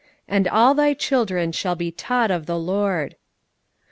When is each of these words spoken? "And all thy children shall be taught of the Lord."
"And 0.27 0.47
all 0.47 0.73
thy 0.73 0.95
children 0.95 1.51
shall 1.51 1.75
be 1.75 1.91
taught 1.91 2.31
of 2.31 2.47
the 2.47 2.57
Lord." 2.57 3.17